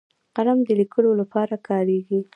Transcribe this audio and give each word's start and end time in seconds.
قلم 0.35 0.59
د 0.67 0.69
لیکلو 0.79 1.11
لپاره 1.21 1.55
کارېږي 1.67 2.19